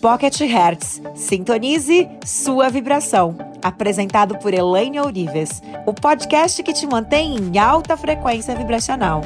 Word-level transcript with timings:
Pocket 0.00 0.38
Hertz. 0.42 1.02
Sintonize 1.16 2.08
sua 2.24 2.70
vibração. 2.70 3.36
Apresentado 3.60 4.38
por 4.38 4.54
Elaine 4.54 5.00
Ourives, 5.00 5.60
o 5.84 5.92
podcast 5.92 6.62
que 6.62 6.72
te 6.72 6.86
mantém 6.86 7.36
em 7.36 7.58
alta 7.58 7.96
frequência 7.96 8.54
vibracional. 8.54 9.22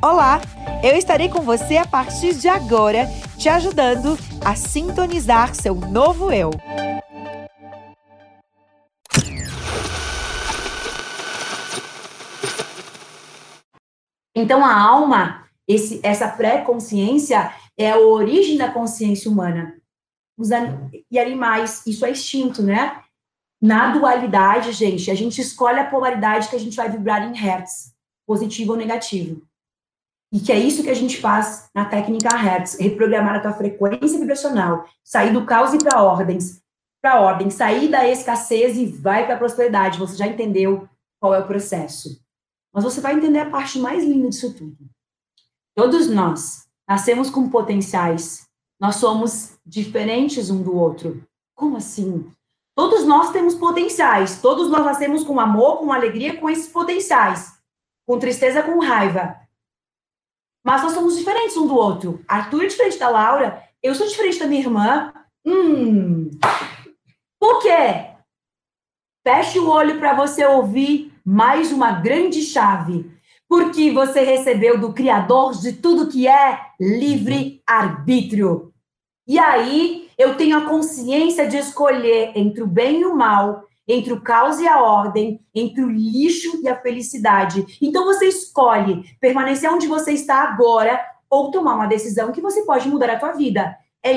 Olá, 0.00 0.40
eu 0.80 0.96
estarei 0.96 1.28
com 1.28 1.40
você 1.40 1.76
a 1.76 1.84
partir 1.84 2.34
de 2.36 2.46
agora, 2.46 3.08
te 3.36 3.48
ajudando 3.48 4.16
a 4.44 4.54
sintonizar 4.54 5.56
seu 5.56 5.74
novo 5.74 6.30
eu. 6.30 6.50
Então 14.36 14.64
a 14.64 14.80
alma, 14.80 15.42
esse, 15.66 16.00
essa 16.04 16.28
pré-consciência 16.28 17.52
é 17.76 17.90
a 17.90 17.98
origem 17.98 18.56
da 18.56 18.70
consciência 18.70 19.28
humana 19.28 19.81
e 21.10 21.18
animais. 21.18 21.86
Isso 21.86 22.04
é 22.04 22.10
instinto, 22.10 22.62
né? 22.62 23.02
Na 23.60 23.92
dualidade, 23.92 24.72
gente, 24.72 25.10
a 25.10 25.14
gente 25.14 25.40
escolhe 25.40 25.78
a 25.78 25.88
polaridade 25.88 26.48
que 26.48 26.56
a 26.56 26.60
gente 26.60 26.76
vai 26.76 26.90
vibrar 26.90 27.22
em 27.22 27.36
hertz, 27.36 27.94
positivo 28.26 28.72
ou 28.72 28.78
negativo. 28.78 29.42
E 30.32 30.40
que 30.40 30.50
é 30.50 30.58
isso 30.58 30.82
que 30.82 30.88
a 30.88 30.94
gente 30.94 31.20
faz 31.20 31.68
na 31.74 31.84
técnica 31.84 32.34
Hertz, 32.34 32.78
reprogramar 32.80 33.36
a 33.36 33.40
tua 33.40 33.52
frequência 33.52 34.18
vibracional, 34.18 34.88
sair 35.04 35.30
do 35.30 35.44
caos 35.44 35.74
e 35.74 35.78
para 35.78 36.02
ordens, 36.02 36.62
para 37.02 37.20
ordem, 37.20 37.50
sair 37.50 37.88
da 37.88 38.08
escassez 38.08 38.78
e 38.78 38.86
vai 38.86 39.26
para 39.26 39.34
a 39.34 39.38
prosperidade. 39.38 39.98
Você 39.98 40.16
já 40.16 40.26
entendeu 40.26 40.88
qual 41.20 41.34
é 41.34 41.38
o 41.38 41.46
processo. 41.46 42.18
Mas 42.72 42.82
você 42.82 42.98
vai 43.02 43.14
entender 43.14 43.40
a 43.40 43.50
parte 43.50 43.78
mais 43.78 44.02
linda 44.02 44.30
disso 44.30 44.54
tudo. 44.54 44.78
Todos 45.76 46.08
nós 46.08 46.66
nascemos 46.88 47.28
com 47.28 47.50
potenciais 47.50 48.48
nós 48.82 48.96
somos 48.96 49.56
diferentes 49.64 50.50
um 50.50 50.60
do 50.60 50.76
outro. 50.76 51.24
Como 51.54 51.76
assim? 51.76 52.28
Todos 52.74 53.04
nós 53.04 53.30
temos 53.30 53.54
potenciais. 53.54 54.42
Todos 54.42 54.68
nós 54.68 54.84
nascemos 54.84 55.22
com 55.22 55.38
amor, 55.38 55.78
com 55.78 55.92
alegria, 55.92 56.36
com 56.36 56.50
esses 56.50 56.66
potenciais. 56.66 57.52
Com 58.04 58.18
tristeza, 58.18 58.60
com 58.60 58.80
raiva. 58.80 59.36
Mas 60.64 60.82
nós 60.82 60.94
somos 60.94 61.16
diferentes 61.16 61.56
um 61.56 61.68
do 61.68 61.76
outro. 61.76 62.24
Arthur 62.26 62.64
é 62.64 62.66
diferente 62.66 62.98
da 62.98 63.08
Laura. 63.08 63.62
Eu 63.80 63.94
sou 63.94 64.08
diferente 64.08 64.40
da 64.40 64.48
minha 64.48 64.62
irmã. 64.62 65.12
Hum. 65.46 66.30
Por 67.38 67.62
quê? 67.62 68.10
Feche 69.24 69.60
o 69.60 69.68
olho 69.68 70.00
para 70.00 70.12
você 70.12 70.44
ouvir 70.44 71.14
mais 71.24 71.70
uma 71.70 71.92
grande 71.92 72.42
chave. 72.42 73.08
Porque 73.48 73.92
você 73.92 74.22
recebeu 74.22 74.80
do 74.80 74.92
Criador 74.92 75.52
de 75.52 75.72
tudo 75.72 76.08
que 76.08 76.26
é 76.26 76.58
livre 76.80 77.62
arbítrio. 77.64 78.71
E 79.26 79.38
aí 79.38 80.08
eu 80.18 80.36
tenho 80.36 80.58
a 80.58 80.68
consciência 80.68 81.46
de 81.46 81.56
escolher 81.56 82.32
entre 82.34 82.62
o 82.62 82.66
bem 82.66 83.00
e 83.00 83.04
o 83.04 83.14
mal, 83.14 83.64
entre 83.86 84.12
o 84.12 84.20
caos 84.20 84.58
e 84.60 84.66
a 84.66 84.80
ordem, 84.80 85.40
entre 85.54 85.82
o 85.82 85.90
lixo 85.90 86.60
e 86.62 86.68
a 86.68 86.80
felicidade. 86.80 87.78
Então 87.80 88.04
você 88.04 88.26
escolhe 88.26 89.02
permanecer 89.20 89.70
onde 89.70 89.86
você 89.86 90.12
está 90.12 90.42
agora 90.42 91.00
ou 91.28 91.50
tomar 91.50 91.74
uma 91.74 91.86
decisão 91.86 92.32
que 92.32 92.40
você 92.40 92.62
pode 92.62 92.88
mudar 92.88 93.10
a 93.10 93.18
tua 93.18 93.32
vida. 93.32 93.76
É 94.02 94.12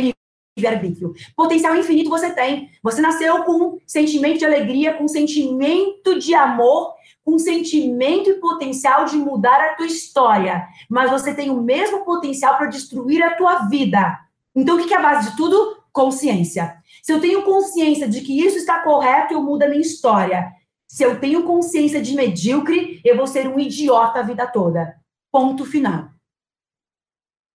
livre-arbítrio. 0.58 1.14
Potencial 1.36 1.76
infinito 1.76 2.09
você 2.09 2.31
tem. 2.31 2.70
Você 2.83 3.02
nasceu 3.02 3.44
com 3.44 3.78
sentimento 3.86 4.39
de 4.39 4.45
alegria, 4.45 4.94
com 4.94 5.08
sentimento 5.08 6.20
de 6.20 6.33
amor, 6.33 6.94
com 7.23 7.38
sentimento 7.39 8.30
e 8.30 8.39
potencial 8.39 9.06
de 9.06 9.17
mudar 9.17 9.59
a 9.61 9.76
tua 9.76 9.86
história. 9.86 10.66
Mas 10.89 11.09
você 11.09 11.33
tem 11.33 11.50
o 11.50 11.61
mesmo 11.61 12.06
potencial 12.06 12.58
para 12.58 12.67
destruir 12.67 13.23
a 13.23 13.36
tua 13.36 13.67
vida. 13.67 14.25
Então, 14.56 14.78
o 14.78 14.88
que 14.88 14.94
é 14.94 14.98
a 14.98 15.02
base 15.02 15.31
de 15.31 15.38
tudo? 15.38 15.84
Consciência. 15.92 16.82
Se 17.04 17.11
eu 17.11 17.20
tenho 17.20 17.43
consciência 17.43 18.08
de 18.08 18.21
que 18.21 18.39
isso 18.39 18.58
está 18.58 18.82
correto, 18.82 19.33
eu 19.33 19.43
mudo 19.43 19.64
a 19.64 19.67
minha 19.67 19.82
história. 19.82 20.52
Se 20.88 21.04
eu 21.04 21.20
tenho 21.20 21.43
consciência 21.43 22.02
de 22.02 22.16
medíocre, 22.16 23.02
eu 23.04 23.17
vou 23.17 23.27
ser 23.27 23.48
um 23.48 23.60
idiota 23.60 24.20
a 24.20 24.23
vida 24.23 24.48
toda. 24.48 24.95
Ponto 25.32 25.66
final. 25.66 26.10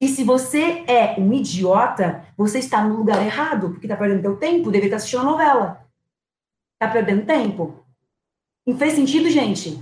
E 0.01 0.09
se 0.09 0.25
você 0.25 0.85
é 0.87 1.19
um 1.19 1.33
idiota, 1.33 2.25
você 2.37 2.59
está 2.59 2.83
no 2.83 2.97
lugar 2.97 3.25
errado, 3.25 3.71
porque 3.71 3.87
está 3.87 3.97
perdendo 3.97 4.23
teu 4.23 4.37
tempo, 4.37 4.71
deveria 4.71 4.87
estar 4.87 4.97
assistindo 4.97 5.21
a 5.21 5.25
novela. 5.25 5.87
Está 6.75 6.93
perdendo 6.93 7.27
tempo. 7.27 7.85
Não 8.67 8.77
fez 8.79 8.95
sentido, 8.95 9.29
gente? 9.29 9.79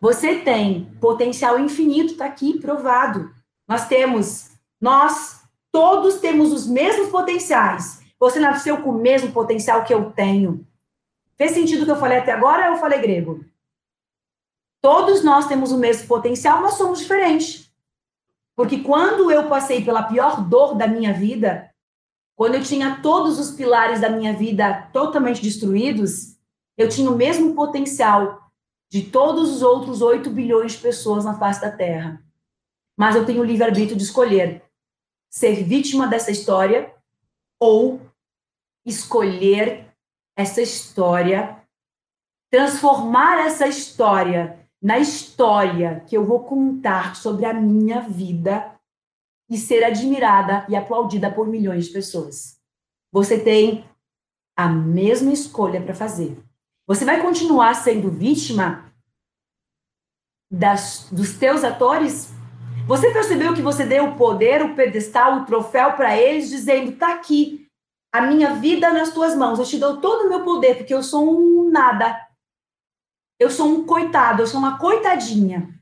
Você 0.00 0.36
tem 0.40 0.84
potencial 1.00 1.58
infinito, 1.58 2.12
está 2.12 2.26
aqui 2.26 2.60
provado. 2.60 3.34
Nós 3.68 3.88
temos, 3.88 4.50
nós 4.80 5.40
Todos 5.76 6.20
temos 6.20 6.54
os 6.54 6.66
mesmos 6.66 7.10
potenciais. 7.10 8.00
Você 8.18 8.40
nasceu 8.40 8.78
com 8.78 8.92
o 8.92 8.98
mesmo 8.98 9.30
potencial 9.30 9.84
que 9.84 9.92
eu 9.92 10.10
tenho. 10.10 10.66
Fez 11.36 11.50
sentido 11.50 11.82
o 11.82 11.84
que 11.84 11.90
eu 11.90 12.00
falei 12.00 12.16
até 12.16 12.32
agora 12.32 12.68
ou 12.68 12.76
eu 12.76 12.80
falei 12.80 12.98
grego? 12.98 13.44
Todos 14.80 15.22
nós 15.22 15.46
temos 15.46 15.72
o 15.72 15.76
mesmo 15.76 16.08
potencial, 16.08 16.62
mas 16.62 16.78
somos 16.78 17.00
diferentes. 17.00 17.70
Porque 18.56 18.78
quando 18.78 19.30
eu 19.30 19.50
passei 19.50 19.84
pela 19.84 20.04
pior 20.04 20.48
dor 20.48 20.76
da 20.76 20.86
minha 20.86 21.12
vida, 21.12 21.70
quando 22.34 22.54
eu 22.54 22.62
tinha 22.62 23.02
todos 23.02 23.38
os 23.38 23.50
pilares 23.50 24.00
da 24.00 24.08
minha 24.08 24.32
vida 24.32 24.88
totalmente 24.94 25.42
destruídos, 25.42 26.38
eu 26.78 26.88
tinha 26.88 27.10
o 27.10 27.16
mesmo 27.16 27.54
potencial 27.54 28.50
de 28.88 29.02
todos 29.02 29.54
os 29.54 29.60
outros 29.60 30.00
8 30.00 30.30
bilhões 30.30 30.72
de 30.72 30.78
pessoas 30.78 31.26
na 31.26 31.38
face 31.38 31.60
da 31.60 31.70
Terra. 31.70 32.24
Mas 32.96 33.14
eu 33.14 33.26
tenho 33.26 33.42
o 33.42 33.44
livre-arbítrio 33.44 33.94
de 33.94 34.04
escolher 34.04 34.65
ser 35.30 35.64
vítima 35.64 36.06
dessa 36.06 36.30
história 36.30 36.94
ou 37.60 38.00
escolher 38.84 39.92
essa 40.36 40.60
história, 40.60 41.62
transformar 42.50 43.46
essa 43.46 43.66
história 43.66 44.66
na 44.80 44.98
história 44.98 46.04
que 46.06 46.16
eu 46.16 46.24
vou 46.24 46.44
contar 46.44 47.16
sobre 47.16 47.44
a 47.44 47.52
minha 47.52 48.00
vida 48.00 48.78
e 49.48 49.56
ser 49.56 49.82
admirada 49.84 50.66
e 50.68 50.76
aplaudida 50.76 51.30
por 51.30 51.46
milhões 51.46 51.86
de 51.86 51.92
pessoas. 51.92 52.60
Você 53.12 53.38
tem 53.38 53.88
a 54.56 54.68
mesma 54.68 55.32
escolha 55.32 55.82
para 55.82 55.94
fazer. 55.94 56.42
Você 56.86 57.04
vai 57.04 57.20
continuar 57.20 57.74
sendo 57.74 58.10
vítima 58.10 58.92
das, 60.50 61.08
dos 61.10 61.36
teus 61.36 61.64
atores 61.64 62.35
você 62.86 63.10
percebeu 63.10 63.52
que 63.52 63.60
você 63.60 63.84
deu 63.84 64.04
o 64.04 64.16
poder, 64.16 64.62
o 64.62 64.76
pedestal, 64.76 65.38
o 65.38 65.44
troféu 65.44 65.94
para 65.94 66.16
eles, 66.16 66.48
dizendo: 66.48 66.92
tá 66.92 67.12
aqui, 67.12 67.66
a 68.12 68.22
minha 68.22 68.54
vida 68.54 68.92
nas 68.92 69.12
tuas 69.12 69.34
mãos, 69.34 69.58
eu 69.58 69.64
te 69.64 69.76
dou 69.76 70.00
todo 70.00 70.26
o 70.26 70.28
meu 70.28 70.44
poder, 70.44 70.76
porque 70.76 70.94
eu 70.94 71.02
sou 71.02 71.38
um 71.38 71.68
nada. 71.68 72.24
Eu 73.38 73.50
sou 73.50 73.68
um 73.68 73.84
coitado, 73.84 74.40
eu 74.40 74.46
sou 74.46 74.58
uma 74.58 74.78
coitadinha. 74.78 75.74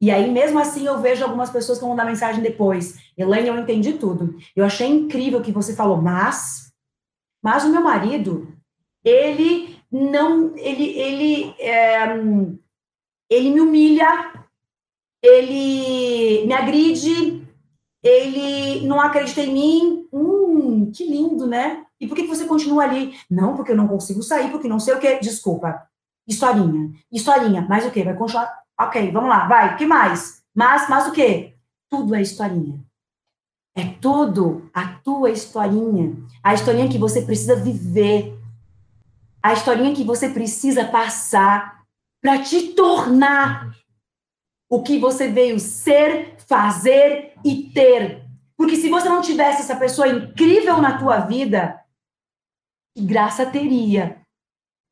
E 0.00 0.10
aí, 0.10 0.30
mesmo 0.30 0.58
assim, 0.58 0.86
eu 0.86 1.00
vejo 1.00 1.24
algumas 1.24 1.50
pessoas 1.50 1.78
que 1.78 1.84
vão 1.84 1.96
dar 1.96 2.04
mensagem 2.04 2.42
depois. 2.42 2.96
Elaine, 3.16 3.48
eu 3.48 3.58
entendi 3.58 3.94
tudo. 3.94 4.36
Eu 4.54 4.64
achei 4.64 4.86
incrível 4.86 5.40
o 5.40 5.42
que 5.42 5.52
você 5.52 5.74
falou, 5.74 6.00
mas. 6.00 6.72
Mas 7.42 7.64
o 7.64 7.70
meu 7.70 7.82
marido, 7.82 8.56
ele 9.04 9.76
não. 9.90 10.56
Ele, 10.56 10.98
ele, 10.98 11.54
é, 11.58 12.06
ele 13.28 13.50
me 13.50 13.60
humilha 13.60 14.35
ele 15.22 16.46
me 16.46 16.52
agride, 16.52 17.46
ele 18.02 18.86
não 18.86 19.00
acredita 19.00 19.40
em 19.40 19.52
mim. 19.52 20.08
Hum, 20.12 20.90
que 20.92 21.06
lindo, 21.06 21.46
né? 21.46 21.84
E 22.00 22.06
por 22.06 22.14
que 22.14 22.26
você 22.26 22.44
continua 22.44 22.84
ali? 22.84 23.16
Não, 23.30 23.56
porque 23.56 23.72
eu 23.72 23.76
não 23.76 23.88
consigo 23.88 24.22
sair, 24.22 24.50
porque 24.50 24.68
não 24.68 24.78
sei 24.78 24.94
o 24.94 25.00
que. 25.00 25.18
Desculpa. 25.18 25.86
Historinha. 26.26 26.90
Historinha. 27.10 27.62
Mais 27.62 27.86
o 27.86 27.90
quê? 27.90 28.04
Vai 28.04 28.14
continuar. 28.14 28.52
Ok, 28.78 29.10
vamos 29.10 29.30
lá, 29.30 29.46
vai. 29.46 29.74
O 29.74 29.76
que 29.76 29.86
mais? 29.86 30.42
Mas, 30.54 30.88
mas 30.88 31.06
o 31.06 31.12
quê? 31.12 31.54
Tudo 31.88 32.14
é 32.14 32.20
historinha. 32.20 32.84
É 33.74 33.84
tudo 34.00 34.68
a 34.72 34.86
tua 34.86 35.30
historinha. 35.30 36.16
A 36.42 36.54
historinha 36.54 36.88
que 36.88 36.98
você 36.98 37.22
precisa 37.22 37.56
viver. 37.56 38.38
A 39.42 39.52
historinha 39.52 39.94
que 39.94 40.04
você 40.04 40.28
precisa 40.28 40.84
passar 40.84 41.82
para 42.20 42.42
te 42.42 42.72
tornar 42.72 43.74
o 44.68 44.82
que 44.82 44.98
você 44.98 45.28
veio 45.28 45.58
ser, 45.60 46.36
fazer 46.38 47.34
e 47.44 47.70
ter. 47.70 48.24
Porque 48.56 48.76
se 48.76 48.88
você 48.88 49.08
não 49.08 49.20
tivesse 49.20 49.62
essa 49.62 49.76
pessoa 49.76 50.08
incrível 50.08 50.80
na 50.80 50.98
tua 50.98 51.20
vida, 51.20 51.84
que 52.96 53.04
graça 53.04 53.44
teria? 53.50 54.20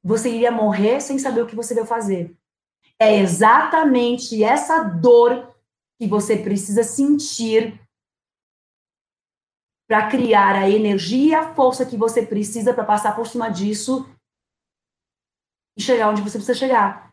Você 0.03 0.31
iria 0.31 0.53
morrer 0.53 1.01
sem 1.01 1.19
saber 1.19 1.43
o 1.43 1.47
que 1.47 1.57
você 1.57 1.75
veio 1.75 1.87
fazer. 1.87 2.37
É 2.99 3.19
exatamente 3.19 4.45
essa 4.45 4.83
dor 4.83 5.55
que 5.99 6.07
você 6.07 6.37
precisa 6.37 6.85
sentir 6.85 7.81
para 9.89 10.09
criar 10.09 10.55
a 10.57 10.69
energia 10.69 11.27
e 11.27 11.35
a 11.35 11.55
força 11.55 11.85
que 11.85 11.97
você 11.97 12.25
precisa 12.25 12.73
para 12.73 12.85
passar 12.85 13.15
por 13.17 13.27
cima 13.27 13.49
disso 13.51 14.09
e 15.77 15.83
chegar 15.83 16.11
onde 16.11 16.23
você 16.23 16.39
precisa 16.39 16.55
chegar. 16.59 17.13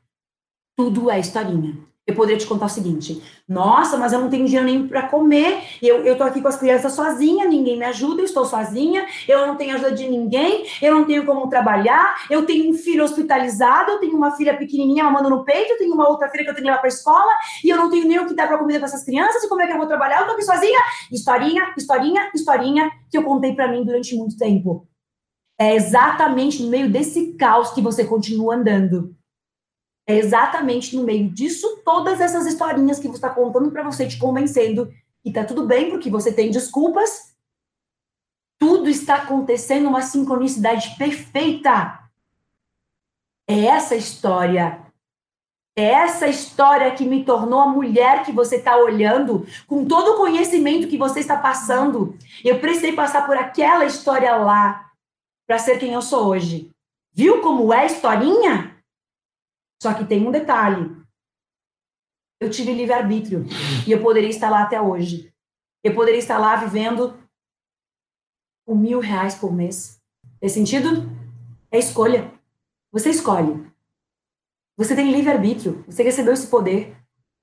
Tudo 0.78 1.10
é 1.10 1.20
historinha. 1.20 1.91
Eu 2.12 2.16
poderia 2.16 2.38
te 2.38 2.46
contar 2.46 2.66
o 2.66 2.70
seguinte: 2.70 3.22
nossa, 3.48 3.98
mas 3.98 4.14
eu 4.14 4.20
não 4.20 4.30
tenho 4.30 4.46
dinheiro 4.46 4.66
nem 4.66 4.88
para 4.88 5.08
comer, 5.08 5.64
eu, 5.82 6.04
eu 6.06 6.18
tô 6.18 6.24
aqui 6.24 6.42
com 6.42 6.48
as 6.48 6.58
crianças 6.58 6.94
sozinha, 6.94 7.48
ninguém 7.48 7.78
me 7.78 7.86
ajuda, 7.86 8.22
eu 8.22 8.26
estou 8.26 8.46
sozinha, 8.46 9.06
eu 9.28 9.48
não 9.48 9.56
tenho 9.56 9.74
ajuda 9.76 9.92
de 9.92 10.08
ninguém, 10.08 10.66
eu 10.82 10.94
não 10.94 11.06
tenho 11.06 11.26
como 11.26 11.48
trabalhar, 11.48 12.26
eu 12.30 12.46
tenho 12.46 12.70
um 12.70 12.74
filho 12.74 13.04
hospitalizado, 13.04 13.92
eu 13.92 14.00
tenho 14.00 14.16
uma 14.16 14.32
filha 14.36 14.56
pequenininha 14.56 15.04
mamando 15.04 15.30
no 15.30 15.44
peito, 15.44 15.72
eu 15.72 15.78
tenho 15.78 15.94
uma 15.94 16.08
outra 16.10 16.30
filha 16.30 16.44
que 16.44 16.50
eu 16.50 16.54
tenho 16.54 16.66
que 16.66 16.70
levar 16.70 16.80
para 16.80 16.90
escola, 16.90 17.32
e 17.64 17.70
eu 17.70 17.78
não 17.78 17.90
tenho 17.90 18.08
nem 18.08 18.20
o 18.20 18.28
que 18.28 18.34
dar 18.34 18.48
para 18.48 18.58
comida 18.58 18.80
para 18.80 18.88
essas 18.88 19.04
crianças, 19.04 19.44
e 19.44 19.50
como 19.50 19.62
é 19.62 19.68
que 19.68 19.74
eu 19.74 19.78
vou 19.78 19.88
trabalhar? 19.88 20.22
Eu 20.22 20.28
tô 20.28 20.34
aqui 20.34 20.44
sozinha. 20.44 20.80
Historinha, 21.12 21.74
historinha, 21.78 22.32
historinha 22.34 22.92
que 23.10 23.18
eu 23.18 23.24
contei 23.24 23.54
para 23.54 23.68
mim 23.68 23.84
durante 23.84 24.16
muito 24.16 24.38
tempo. 24.38 24.88
É 25.60 25.76
exatamente 25.76 26.62
no 26.64 26.70
meio 26.70 26.90
desse 26.90 27.34
caos 27.34 27.72
que 27.72 27.82
você 27.82 28.04
continua 28.04 28.56
andando. 28.56 29.16
É 30.12 30.18
exatamente 30.18 30.94
no 30.98 31.04
meio 31.04 31.30
disso, 31.30 31.82
todas 31.86 32.20
essas 32.20 32.46
historinhas 32.46 33.00
que 33.00 33.08
você 33.08 33.16
está 33.16 33.30
contando 33.30 33.72
para 33.72 33.82
você, 33.82 34.06
te 34.06 34.18
convencendo 34.18 34.94
que 35.24 35.32
tá 35.32 35.46
tudo 35.46 35.66
bem, 35.66 35.90
porque 35.90 36.10
você 36.10 36.34
tem 36.34 36.52
desculpas. 36.52 37.34
Tudo 38.60 38.90
está 38.90 39.16
acontecendo 39.16 39.88
uma 39.88 40.02
sincronicidade 40.02 40.96
perfeita. 40.98 41.98
É 43.48 43.68
essa 43.68 43.96
história. 43.96 44.82
É 45.78 45.86
essa 45.86 46.28
história 46.28 46.92
que 46.92 47.06
me 47.06 47.24
tornou 47.24 47.62
a 47.62 47.68
mulher 47.68 48.26
que 48.26 48.34
você 48.34 48.58
está 48.58 48.76
olhando, 48.76 49.48
com 49.66 49.86
todo 49.86 50.16
o 50.16 50.18
conhecimento 50.18 50.90
que 50.90 50.98
você 50.98 51.22
está 51.22 51.38
passando. 51.38 52.18
Eu 52.44 52.60
precisei 52.60 52.92
passar 52.92 53.26
por 53.26 53.38
aquela 53.38 53.86
história 53.86 54.36
lá 54.36 54.92
para 55.48 55.58
ser 55.58 55.80
quem 55.80 55.94
eu 55.94 56.02
sou 56.02 56.28
hoje. 56.28 56.70
Viu 57.14 57.40
como 57.40 57.72
é 57.72 57.84
a 57.84 57.86
historinha? 57.86 58.81
Só 59.82 59.96
que 59.96 60.06
tem 60.06 60.28
um 60.28 60.32
detalhe. 60.32 60.96
Eu 62.40 62.52
tive 62.52 62.72
livre-arbítrio 62.72 63.48
e 63.88 63.92
eu 63.92 64.00
poderia 64.00 64.30
estar 64.30 64.48
lá 64.52 64.62
até 64.62 64.80
hoje. 64.80 65.34
Eu 65.84 65.96
poderia 65.96 66.20
estar 66.20 66.38
lá 66.38 66.56
vivendo 66.56 67.18
com 68.64 68.76
mil 68.76 69.00
reais 69.00 69.34
por 69.34 69.52
mês. 69.52 70.00
Fez 70.40 70.52
sentido? 70.52 71.10
É 71.72 71.80
escolha. 71.80 72.32
Você 72.92 73.10
escolhe. 73.10 73.66
Você 74.78 74.96
tem 74.96 75.12
livre-arbítrio. 75.12 75.84
Você 75.88 76.04
recebeu 76.04 76.34
esse 76.34 76.46
poder. 76.46 76.96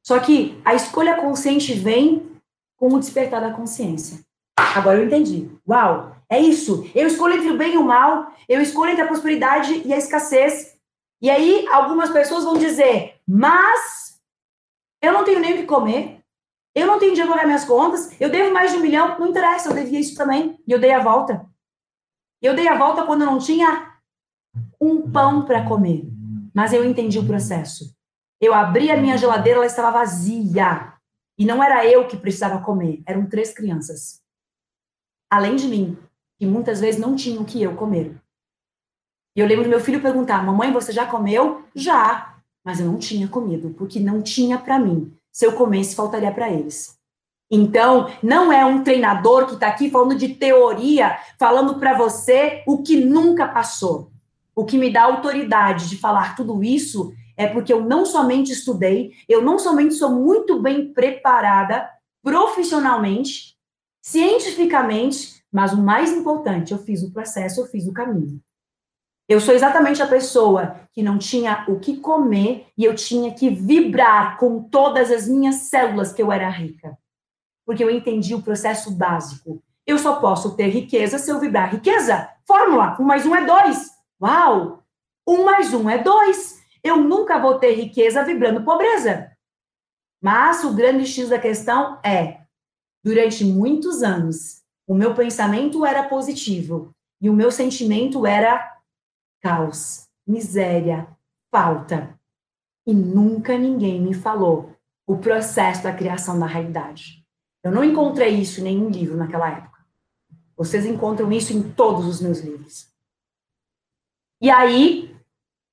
Só 0.07 0.21
que 0.21 0.63
a 0.65 0.77
escolha 0.77 1.21
consciente 1.21 1.75
vem 1.75 2.41
com 2.77 2.95
o 2.95 3.01
despertar 3.01 3.41
da 3.41 3.53
consciência. 3.53 4.25
Agora 4.57 4.99
eu 4.99 5.07
entendi. 5.07 5.51
Uau! 5.69 6.17
É 6.31 6.39
isso. 6.39 6.89
Eu 6.95 7.09
escolho 7.09 7.35
entre 7.35 7.51
o 7.51 7.59
bem 7.59 7.75
e 7.75 7.79
o 7.79 7.85
mal. 7.85 8.33
Eu 8.49 8.63
escolho 8.63 8.93
entre 8.93 9.03
a 9.03 9.09
prosperidade 9.09 9.83
e 9.85 9.93
a 9.93 9.99
escassez. 9.99 10.78
E 11.21 11.31
aí, 11.31 11.67
algumas 11.69 12.11
pessoas 12.11 12.45
vão 12.45 12.57
dizer, 12.57 13.21
mas 13.27 14.21
eu 15.03 15.13
não 15.13 15.25
tenho 15.25 15.41
nem 15.41 15.55
o 15.55 15.57
que 15.57 15.67
comer, 15.67 16.19
eu 16.75 16.87
não 16.87 16.99
tenho 16.99 17.13
dinheiro 17.13 17.29
para 17.29 17.39
pagar 17.39 17.47
minhas 17.47 17.65
contas, 17.65 18.21
eu 18.21 18.31
devo 18.31 18.53
mais 18.53 18.71
de 18.71 18.79
um 18.79 18.81
milhão, 18.81 19.19
não 19.19 19.27
interessa, 19.27 19.69
eu 19.69 19.75
devia 19.75 19.99
isso 19.99 20.17
também. 20.17 20.63
E 20.67 20.71
eu 20.71 20.79
dei 20.79 20.93
a 20.93 21.03
volta. 21.03 21.45
Eu 22.41 22.55
dei 22.55 22.69
a 22.69 22.79
volta 22.79 23.05
quando 23.05 23.23
eu 23.23 23.27
não 23.27 23.39
tinha 23.39 23.99
um 24.81 25.11
pão 25.11 25.45
para 25.45 25.67
comer. 25.67 26.05
Mas 26.55 26.73
eu 26.73 26.85
entendi 26.85 27.19
o 27.19 27.27
processo. 27.27 27.93
Eu 28.41 28.55
abri 28.55 28.91
a 28.91 28.97
minha 28.97 29.17
geladeira, 29.17 29.59
ela 29.59 29.67
estava 29.67 29.91
vazia. 29.91 30.95
E 31.37 31.45
não 31.45 31.63
era 31.63 31.85
eu 31.85 32.07
que 32.07 32.17
precisava 32.17 32.63
comer, 32.65 33.03
eram 33.07 33.29
três 33.29 33.53
crianças. 33.53 34.23
Além 35.31 35.57
de 35.57 35.67
mim, 35.67 35.99
que 36.39 36.47
muitas 36.47 36.81
vezes 36.81 37.01
não 37.01 37.17
tinham 37.17 37.43
o 37.43 37.47
que 37.47 37.63
eu 37.63 37.77
comer. 37.77 38.17
E 39.39 39.41
eu 39.41 39.47
lembro 39.47 39.63
do 39.63 39.71
meu 39.71 39.79
filho 39.79 40.03
perguntar: 40.03 40.45
Mamãe, 40.45 40.73
você 40.73 40.91
já 40.91 41.07
comeu? 41.07 41.63
Já. 41.73 42.35
Mas 42.65 42.81
eu 42.81 42.87
não 42.87 42.99
tinha 42.99 43.29
comido, 43.29 43.73
porque 43.79 44.01
não 44.01 44.21
tinha 44.21 44.59
para 44.59 44.81
mim. 44.81 45.13
Se 45.31 45.47
eu 45.47 45.53
comesse, 45.53 45.95
faltaria 45.95 46.33
para 46.33 46.51
eles. 46.51 46.99
Então, 47.49 48.11
não 48.21 48.53
é 48.53 48.65
um 48.65 48.83
treinador 48.83 49.47
que 49.47 49.55
está 49.55 49.69
aqui 49.69 49.93
falando 49.93 50.17
de 50.17 50.31
teoria, 50.31 51.17
falando 51.39 51.79
para 51.79 51.97
você 51.97 52.65
o 52.67 52.83
que 52.83 52.97
nunca 52.97 53.47
passou. 53.47 54.11
O 54.57 54.65
que 54.65 54.77
me 54.77 54.93
dá 54.93 55.05
autoridade 55.05 55.89
de 55.89 55.97
falar 55.97 56.35
tudo 56.35 56.65
isso 56.65 57.15
é 57.37 57.47
porque 57.47 57.73
eu 57.73 57.81
não 57.81 58.05
somente 58.05 58.51
estudei, 58.51 59.13
eu 59.29 59.41
não 59.41 59.57
somente 59.57 59.95
sou 59.95 60.11
muito 60.11 60.61
bem 60.61 60.93
preparada 60.93 61.89
profissionalmente, 62.25 63.57
cientificamente, 64.03 65.45
mas 65.53 65.73
o 65.73 65.81
mais 65.81 66.11
importante, 66.11 66.73
eu 66.73 66.79
fiz 66.79 67.05
o 67.05 67.13
processo, 67.13 67.61
eu 67.61 67.67
fiz 67.67 67.87
o 67.87 67.93
caminho. 67.93 68.43
Eu 69.29 69.41
sou 69.41 69.55
exatamente 69.55 70.03
a 70.03 70.07
pessoa 70.07 70.81
que 70.91 71.03
não 71.03 71.19
tinha 71.19 71.67
o 71.69 71.79
que 71.79 71.99
comer 71.99 72.67
e 72.79 72.85
eu 72.85 72.95
tinha 72.95 73.35
que 73.35 73.51
vibrar 73.51 74.39
com 74.39 74.63
todas 74.63 75.11
as 75.11 75.29
minhas 75.29 75.57
células 75.69 76.13
que 76.13 76.23
eu 76.23 76.33
era 76.33 76.49
rica. 76.49 76.97
Porque 77.67 77.85
eu 77.85 77.91
entendi 77.91 78.35
o 78.35 78.41
processo 78.41 78.91
básico. 78.91 79.63
Eu 79.87 79.99
só 79.99 80.17
posso 80.17 80.57
ter 80.57 80.69
riqueza 80.69 81.19
se 81.19 81.31
eu 81.31 81.39
vibrar. 81.39 81.71
Riqueza? 81.71 82.31
Fórmula. 82.47 82.97
Um 82.99 83.05
mais 83.05 83.27
um 83.27 83.35
é 83.35 83.45
dois. 83.45 83.91
Uau! 84.21 84.83
Um 85.27 85.45
mais 85.45 85.75
um 85.75 85.91
é 85.91 85.99
dois. 85.99 86.59
Eu 86.83 86.97
nunca 86.97 87.39
vou 87.39 87.59
ter 87.59 87.75
riqueza 87.75 88.25
vibrando 88.25 88.65
pobreza. 88.65 89.31
Mas 90.23 90.65
o 90.65 90.73
grande 90.73 91.07
X 91.07 91.29
da 91.29 91.39
questão 91.39 92.01
é: 92.03 92.41
durante 93.05 93.45
muitos 93.45 94.03
anos, 94.03 94.63
o 94.87 94.95
meu 94.95 95.15
pensamento 95.15 95.85
era 95.85 96.03
positivo 96.03 96.93
e 97.21 97.29
o 97.29 97.35
meu 97.35 97.51
sentimento 97.51 98.25
era 98.25 98.78
caos, 99.41 100.09
miséria, 100.27 101.09
falta. 101.51 102.19
E 102.87 102.95
nunca 102.95 103.57
ninguém 103.59 104.01
me 104.01 104.15
falou 104.15 104.75
o 105.07 105.19
processo 105.19 105.83
da 105.83 105.93
criação 105.93 106.39
da 106.39 106.47
realidade. 106.47 107.25
Eu 107.63 107.73
não 107.73 107.83
encontrei 107.83 108.35
isso 108.35 108.61
em 108.61 108.65
nenhum 108.65 108.89
livro 108.89 109.17
naquela 109.17 109.51
época. 109.51 109.79
Vocês 110.57 110.85
encontram 110.85 111.33
isso 111.33 111.53
em 111.53 111.63
todos 111.63 112.07
os 112.07 112.21
meus 112.21 112.41
livros. 112.41 112.89
E 114.41 114.51
aí, 114.51 115.17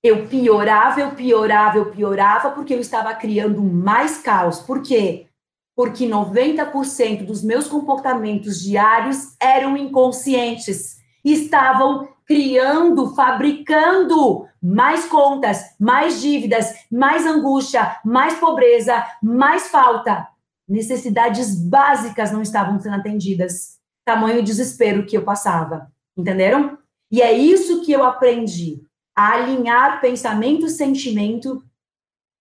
eu 0.02 0.28
piorava, 0.28 1.02
eu 1.02 1.16
piorava, 1.16 1.78
eu 1.78 1.92
piorava, 1.92 2.52
porque 2.52 2.74
eu 2.74 2.80
estava 2.80 3.14
criando 3.16 3.62
mais 3.62 4.20
caos. 4.20 4.60
Por 4.60 4.82
quê? 4.82 5.28
Porque 5.76 6.08
90% 6.08 7.26
dos 7.26 7.44
meus 7.44 7.68
comportamentos 7.68 8.62
diários 8.62 9.36
eram 9.40 9.76
inconscientes. 9.76 10.98
Estavam 11.24 12.08
criando, 12.26 13.14
fabricando 13.14 14.48
mais 14.62 15.06
contas, 15.06 15.76
mais 15.80 16.22
dívidas, 16.22 16.74
mais 16.92 17.26
angústia, 17.26 18.00
mais 18.04 18.36
pobreza, 18.36 19.06
mais 19.22 19.68
falta. 19.70 20.28
Necessidades 20.68 21.56
básicas 21.56 22.32
não 22.32 22.42
estavam 22.42 22.80
sendo 22.80 22.96
atendidas. 22.96 23.78
Tamanho 24.04 24.44
desespero 24.44 25.06
que 25.06 25.16
eu 25.16 25.24
passava. 25.24 25.92
Entenderam? 26.18 26.78
E 27.12 27.22
é 27.22 27.32
isso 27.32 27.82
que 27.84 27.92
eu 27.92 28.04
aprendi: 28.04 28.82
a 29.16 29.34
alinhar 29.34 30.02
pensamento, 30.02 30.68
sentimento 30.68 31.64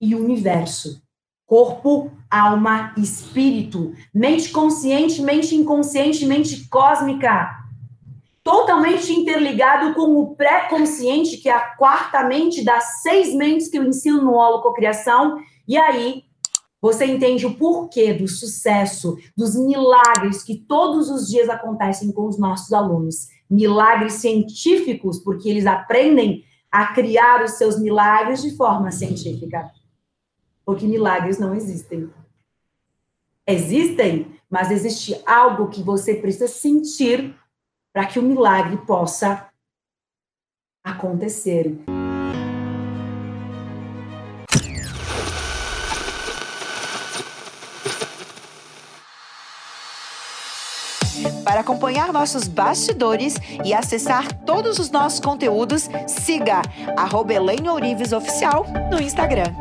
e 0.00 0.14
universo. 0.14 1.02
Corpo, 1.46 2.10
alma, 2.30 2.94
espírito, 2.96 3.94
mente 4.14 4.50
consciente, 4.50 5.20
mente 5.20 5.54
inconsciente, 5.54 6.24
mente 6.24 6.66
cósmica 6.70 7.63
totalmente 8.44 9.10
interligado 9.10 9.94
com 9.94 10.18
o 10.18 10.36
pré-consciente, 10.36 11.38
que 11.38 11.48
é 11.48 11.52
a 11.52 11.74
quarta 11.76 12.22
mente 12.24 12.62
das 12.62 13.00
seis 13.00 13.34
mentes 13.34 13.68
que 13.68 13.78
eu 13.78 13.84
ensino 13.84 14.22
no 14.22 14.34
Holococriação. 14.34 15.38
E 15.66 15.78
aí, 15.78 16.24
você 16.80 17.06
entende 17.06 17.46
o 17.46 17.54
porquê 17.56 18.12
do 18.12 18.28
sucesso, 18.28 19.16
dos 19.34 19.56
milagres 19.56 20.42
que 20.42 20.56
todos 20.56 21.08
os 21.08 21.26
dias 21.26 21.48
acontecem 21.48 22.12
com 22.12 22.28
os 22.28 22.38
nossos 22.38 22.70
alunos. 22.74 23.28
Milagres 23.48 24.14
científicos, 24.14 25.18
porque 25.20 25.48
eles 25.48 25.64
aprendem 25.64 26.44
a 26.70 26.92
criar 26.92 27.42
os 27.42 27.52
seus 27.52 27.80
milagres 27.80 28.42
de 28.42 28.54
forma 28.54 28.90
científica. 28.90 29.70
Porque 30.66 30.86
milagres 30.86 31.38
não 31.38 31.54
existem. 31.54 32.10
Existem, 33.46 34.38
mas 34.50 34.70
existe 34.70 35.18
algo 35.24 35.68
que 35.68 35.82
você 35.82 36.14
precisa 36.14 36.48
sentir 36.48 37.34
para 37.94 38.06
que 38.06 38.18
o 38.18 38.22
milagre 38.22 38.76
possa 38.78 39.48
acontecer. 40.84 41.72
Para 51.44 51.60
acompanhar 51.60 52.12
nossos 52.12 52.48
bastidores 52.48 53.36
e 53.64 53.72
acessar 53.72 54.26
todos 54.44 54.80
os 54.80 54.90
nossos 54.90 55.20
conteúdos, 55.20 55.88
siga 56.08 56.62
arroba 56.96 57.34
Oficial 58.12 58.66
no 58.90 59.00
Instagram. 59.00 59.54